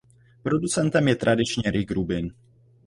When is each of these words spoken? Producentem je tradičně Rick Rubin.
Producentem 0.43 1.07
je 1.07 1.15
tradičně 1.15 1.71
Rick 1.71 1.91
Rubin. 1.91 2.33